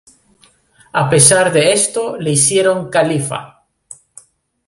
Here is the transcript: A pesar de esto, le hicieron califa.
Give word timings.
A 1.01 1.11
pesar 1.11 1.53
de 1.53 1.73
esto, 1.73 2.17
le 2.17 2.31
hicieron 2.31 2.89
califa. 2.89 3.67